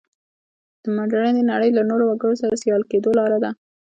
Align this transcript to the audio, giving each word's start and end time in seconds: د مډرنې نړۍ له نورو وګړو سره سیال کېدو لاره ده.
د 0.81 0.83
مډرنې 0.97 1.43
نړۍ 1.51 1.69
له 1.77 1.83
نورو 1.89 2.03
وګړو 2.07 2.39
سره 2.43 2.59
سیال 2.63 2.83
کېدو 2.91 3.09
لاره 3.19 3.37
ده. 3.43 3.51